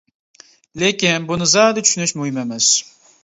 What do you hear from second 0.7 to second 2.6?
لېكىن بۇنى زادى چۈشىنىش مۇھىم